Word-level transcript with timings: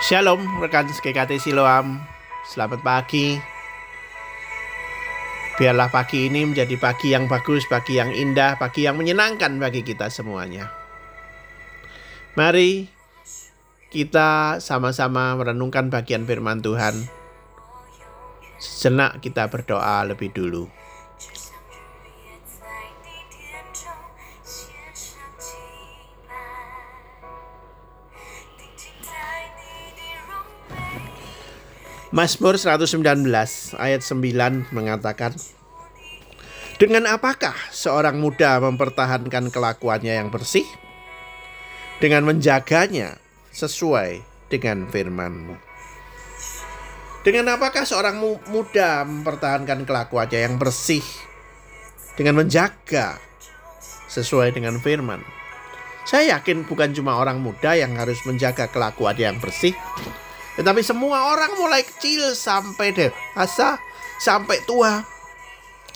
Shalom 0.00 0.40
rekan 0.64 0.88
GKT 0.88 1.36
Siloam. 1.36 2.00
Selamat 2.48 2.80
pagi. 2.80 3.36
Biarlah 5.60 5.92
pagi 5.92 6.24
ini 6.24 6.48
menjadi 6.48 6.72
pagi 6.80 7.12
yang 7.12 7.28
bagus, 7.28 7.68
pagi 7.68 8.00
yang 8.00 8.08
indah, 8.08 8.56
pagi 8.56 8.88
yang 8.88 8.96
menyenangkan 8.96 9.60
bagi 9.60 9.84
kita 9.84 10.08
semuanya. 10.08 10.72
Mari 12.32 12.88
kita 13.92 14.56
sama-sama 14.64 15.36
merenungkan 15.36 15.92
bagian 15.92 16.24
firman 16.24 16.64
Tuhan. 16.64 16.96
Sejenak 18.56 19.20
kita 19.20 19.52
berdoa 19.52 20.00
lebih 20.08 20.32
dulu 20.32 20.64
Mazmur 32.10 32.58
119 32.58 33.22
ayat 33.78 34.02
9 34.02 34.74
mengatakan 34.74 35.30
Dengan 36.74 37.06
apakah 37.06 37.54
seorang 37.70 38.18
muda 38.18 38.58
mempertahankan 38.58 39.54
kelakuannya 39.54 40.18
yang 40.18 40.26
bersih? 40.26 40.66
Dengan 42.02 42.26
menjaganya 42.26 43.14
sesuai 43.54 44.26
dengan 44.50 44.90
firmanmu 44.90 45.54
Dengan 47.22 47.54
apakah 47.54 47.86
seorang 47.86 48.18
muda 48.50 49.06
mempertahankan 49.06 49.86
kelakuannya 49.86 50.50
yang 50.50 50.58
bersih? 50.58 51.06
Dengan 52.18 52.42
menjaga 52.42 53.22
sesuai 54.10 54.50
dengan 54.50 54.82
firman 54.82 55.22
Saya 56.02 56.42
yakin 56.42 56.66
bukan 56.66 56.90
cuma 56.90 57.22
orang 57.22 57.38
muda 57.38 57.78
yang 57.78 57.94
harus 57.94 58.18
menjaga 58.26 58.66
kelakuan 58.66 59.14
yang 59.14 59.38
bersih 59.38 59.78
tetapi 60.60 60.84
semua 60.84 61.32
orang 61.32 61.56
mulai 61.56 61.80
kecil 61.80 62.36
sampai 62.36 62.92
dewasa, 62.92 63.80
sampai 64.20 64.60
tua, 64.68 65.00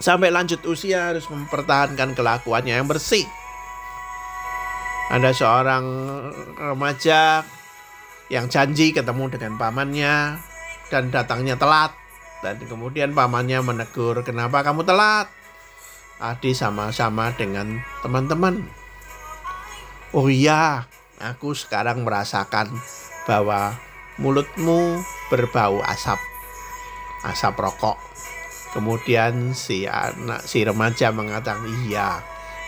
sampai 0.00 0.32
lanjut 0.32 0.64
usia 0.64 1.12
harus 1.12 1.28
mempertahankan 1.28 2.16
kelakuannya 2.16 2.80
yang 2.80 2.88
bersih. 2.88 3.28
Ada 5.12 5.36
seorang 5.36 5.84
remaja 6.56 7.44
yang 8.32 8.48
janji 8.48 8.96
ketemu 8.96 9.36
dengan 9.36 9.60
pamannya 9.60 10.40
dan 10.88 11.12
datangnya 11.12 11.60
telat. 11.60 11.92
Dan 12.40 12.56
kemudian 12.64 13.12
pamannya 13.12 13.60
menegur, 13.60 14.24
kenapa 14.24 14.64
kamu 14.64 14.80
telat? 14.88 15.28
Adi 16.24 16.56
sama-sama 16.56 17.36
dengan 17.36 17.84
teman-teman. 18.00 18.64
Oh 20.16 20.32
iya, 20.32 20.88
aku 21.20 21.52
sekarang 21.52 22.00
merasakan 22.00 22.72
bahwa 23.28 23.76
mulutmu 24.18 25.02
berbau 25.32 25.82
asap 25.82 26.20
asap 27.24 27.54
rokok. 27.58 27.98
Kemudian 28.74 29.54
si 29.54 29.86
anak 29.86 30.42
si 30.44 30.66
remaja 30.66 31.14
mengatakan 31.14 31.62
iya 31.86 32.20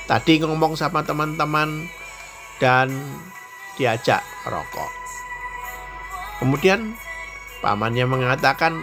tadi 0.06 0.38
ngomong 0.38 0.78
sama 0.78 1.02
teman-teman 1.02 1.90
dan 2.62 2.88
diajak 3.76 4.22
rokok. 4.46 4.90
Kemudian 6.40 6.94
pamannya 7.60 8.06
mengatakan 8.06 8.78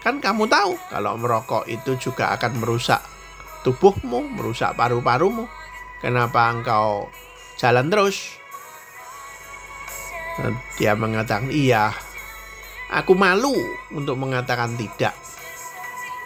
kan 0.00 0.22
kamu 0.22 0.46
tahu 0.48 0.78
kalau 0.88 1.18
merokok 1.18 1.66
itu 1.66 1.98
juga 1.98 2.32
akan 2.38 2.62
merusak 2.62 3.02
tubuhmu 3.66 4.32
merusak 4.38 4.74
paru-parumu. 4.74 5.46
Kenapa 6.00 6.52
engkau 6.52 7.10
jalan 7.58 7.88
terus 7.88 8.38
dia 10.76 10.92
mengatakan 10.92 11.48
iya. 11.48 11.92
Aku 12.86 13.18
malu 13.18 13.56
untuk 13.90 14.14
mengatakan 14.14 14.78
tidak. 14.78 15.16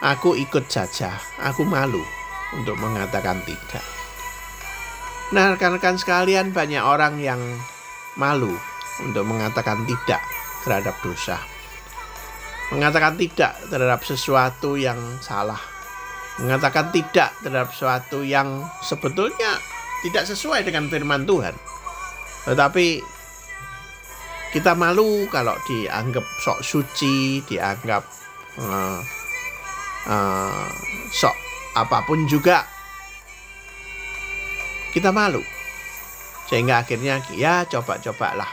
Aku 0.04 0.37
ikut 0.37 0.69
saja. 0.69 1.16
Aku 1.41 1.65
malu 1.65 2.04
untuk 2.53 2.76
mengatakan 2.76 3.41
tidak. 3.49 3.84
Nah, 5.31 5.54
rekan-rekan 5.54 5.97
sekalian, 5.97 6.50
banyak 6.50 6.82
orang 6.82 7.22
yang 7.22 7.41
malu 8.19 8.53
untuk 9.00 9.25
mengatakan 9.25 9.87
tidak 9.87 10.20
terhadap 10.66 10.99
dosa. 11.00 11.38
Mengatakan 12.75 13.16
tidak 13.16 13.56
terhadap 13.70 14.03
sesuatu 14.03 14.75
yang 14.76 14.99
salah. 15.22 15.59
Mengatakan 16.43 16.91
tidak 16.91 17.31
terhadap 17.41 17.70
sesuatu 17.72 18.20
yang 18.26 18.66
sebetulnya 18.82 19.56
tidak 20.00 20.25
sesuai 20.28 20.65
dengan 20.65 20.88
firman 20.88 21.28
Tuhan. 21.28 21.54
Tetapi 22.49 23.19
kita 24.50 24.75
malu 24.75 25.31
kalau 25.31 25.55
dianggap 25.62 26.27
sok 26.43 26.59
suci, 26.66 27.38
dianggap 27.47 28.03
uh, 28.59 28.99
uh, 30.11 30.71
sok 31.15 31.34
apa 31.78 32.03
pun 32.03 32.27
juga 32.27 32.66
kita 34.91 35.15
malu. 35.15 35.43
Sehingga 36.50 36.83
akhirnya 36.83 37.22
ya 37.31 37.62
coba-cobalah. 37.71 38.50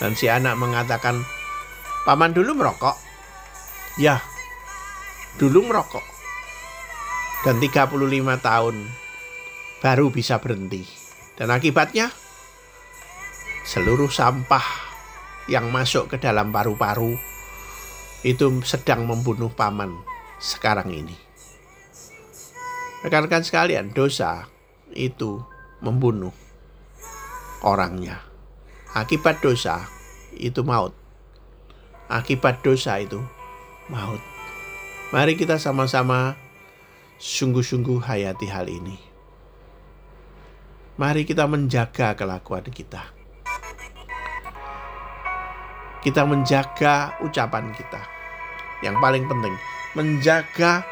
Dan 0.00 0.16
si 0.16 0.24
anak 0.30 0.56
mengatakan, 0.56 1.20
"Paman 2.08 2.32
dulu 2.32 2.56
merokok." 2.56 2.96
Ya, 4.00 4.24
dulu 5.36 5.68
merokok. 5.68 6.06
Dan 7.44 7.60
35 7.60 8.40
tahun 8.40 8.88
baru 9.84 10.08
bisa 10.08 10.40
berhenti. 10.40 10.86
Dan 11.36 11.52
akibatnya 11.52 12.10
seluruh 13.68 14.08
sampah 14.08 14.64
yang 15.44 15.68
masuk 15.68 16.08
ke 16.08 16.16
dalam 16.16 16.48
paru-paru 16.48 17.20
itu 18.24 18.48
sedang 18.64 19.04
membunuh 19.04 19.52
paman 19.52 19.92
sekarang 20.40 20.88
ini. 20.88 21.12
Rekan-rekan 23.04 23.44
sekalian, 23.44 23.92
dosa 23.92 24.48
itu 24.96 25.44
membunuh 25.84 26.32
orangnya. 27.60 28.24
Akibat 28.96 29.44
dosa 29.44 29.84
itu 30.32 30.64
maut. 30.64 30.96
Akibat 32.08 32.64
dosa 32.64 32.96
itu 32.96 33.20
maut. 33.92 34.24
Mari 35.12 35.36
kita 35.36 35.60
sama-sama 35.60 36.40
sungguh-sungguh 37.20 38.00
hayati 38.00 38.48
hal 38.48 38.72
ini. 38.72 38.96
Mari 40.96 41.28
kita 41.28 41.44
menjaga 41.44 42.16
kelakuan 42.16 42.64
kita 42.72 43.17
kita 46.02 46.22
menjaga 46.22 47.18
ucapan 47.22 47.74
kita. 47.74 48.00
Yang 48.84 48.96
paling 49.02 49.24
penting, 49.26 49.54
menjaga 49.98 50.86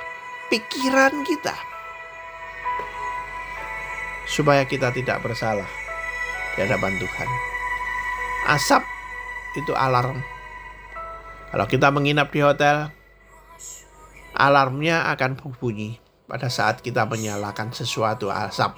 pikiran 0.50 1.22
kita. 1.22 1.54
Supaya 4.26 4.66
kita 4.66 4.90
tidak 4.90 5.22
bersalah 5.22 5.70
di 6.58 6.66
hadapan 6.66 6.98
Tuhan. 6.98 7.28
Asap 8.50 8.82
itu 9.54 9.72
alarm. 9.74 10.18
Kalau 11.54 11.66
kita 11.70 11.94
menginap 11.94 12.34
di 12.34 12.42
hotel, 12.42 12.90
alarmnya 14.34 15.08
akan 15.14 15.38
berbunyi 15.38 16.02
pada 16.26 16.50
saat 16.50 16.82
kita 16.82 17.06
menyalakan 17.06 17.70
sesuatu 17.70 18.28
asap. 18.34 18.74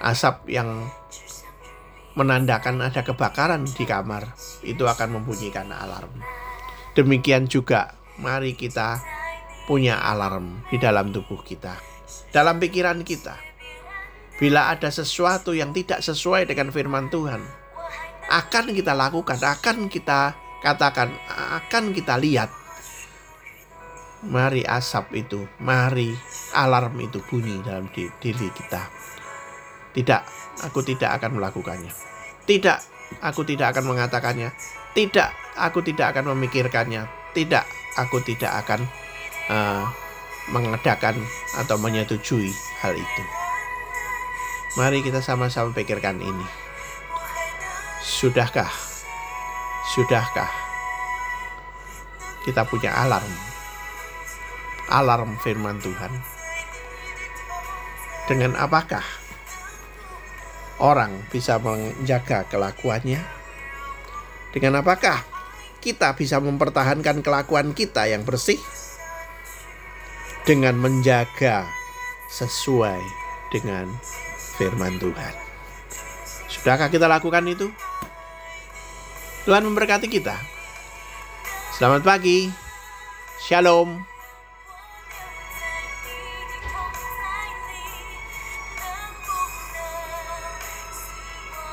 Asap 0.00 0.48
yang 0.48 0.88
menandakan 2.14 2.78
ada 2.82 3.02
kebakaran 3.02 3.66
di 3.66 3.84
kamar, 3.86 4.34
itu 4.62 4.86
akan 4.86 5.20
membunyikan 5.20 5.70
alarm. 5.70 6.10
Demikian 6.94 7.50
juga, 7.50 7.98
mari 8.22 8.54
kita 8.54 9.02
punya 9.66 9.98
alarm 9.98 10.62
di 10.70 10.78
dalam 10.78 11.10
tubuh 11.10 11.42
kita, 11.42 11.74
dalam 12.30 12.62
pikiran 12.62 13.02
kita. 13.02 13.34
Bila 14.34 14.70
ada 14.70 14.90
sesuatu 14.90 15.54
yang 15.54 15.70
tidak 15.70 16.02
sesuai 16.02 16.46
dengan 16.46 16.70
firman 16.70 17.10
Tuhan, 17.10 17.42
akan 18.30 18.64
kita 18.74 18.94
lakukan, 18.94 19.38
akan 19.38 19.86
kita 19.90 20.34
katakan, 20.62 21.14
akan 21.58 21.94
kita 21.94 22.18
lihat. 22.18 22.50
Mari 24.24 24.64
asap 24.64 25.20
itu, 25.20 25.44
mari 25.60 26.16
alarm 26.56 26.96
itu 27.04 27.20
bunyi 27.28 27.60
dalam 27.60 27.92
diri 27.94 28.48
kita. 28.54 28.88
Tidak, 29.94 30.22
aku 30.66 30.82
tidak 30.82 31.22
akan 31.22 31.38
melakukannya. 31.38 31.94
Tidak, 32.44 32.78
aku 33.22 33.46
tidak 33.46 33.72
akan 33.72 33.94
mengatakannya. 33.94 34.50
Tidak, 34.90 35.30
aku 35.54 35.86
tidak 35.86 36.12
akan 36.14 36.34
memikirkannya. 36.34 37.06
Tidak, 37.30 37.64
aku 37.94 38.18
tidak 38.26 38.52
akan 38.66 38.84
uh, 39.50 39.86
mengadakan 40.50 41.14
atau 41.56 41.78
menyetujui 41.78 42.50
hal 42.82 42.94
itu. 42.98 43.22
Mari 44.74 45.06
kita 45.06 45.22
sama-sama 45.22 45.70
pikirkan 45.70 46.18
ini. 46.18 46.46
Sudahkah? 48.02 48.70
Sudahkah 49.94 50.50
kita 52.44 52.66
punya 52.68 52.92
alarm? 52.92 53.32
Alarm 54.92 55.40
firman 55.40 55.80
Tuhan. 55.80 56.12
Dengan 58.28 58.52
apakah 58.60 59.23
orang 60.82 61.14
bisa 61.30 61.60
menjaga 61.62 62.46
kelakuannya 62.50 63.22
Dengan 64.54 64.82
apakah 64.82 65.22
kita 65.82 66.14
bisa 66.14 66.38
mempertahankan 66.38 67.20
kelakuan 67.20 67.74
kita 67.74 68.06
yang 68.06 68.22
bersih? 68.22 68.56
Dengan 70.46 70.78
menjaga 70.78 71.66
sesuai 72.30 73.02
dengan 73.50 73.90
firman 74.56 74.96
Tuhan. 75.02 75.34
Sudahkah 76.48 76.88
kita 76.88 77.10
lakukan 77.10 77.44
itu? 77.50 77.66
Tuhan 79.44 79.66
memberkati 79.66 80.08
kita. 80.08 80.38
Selamat 81.74 82.06
pagi. 82.06 82.48
Shalom. 83.42 84.13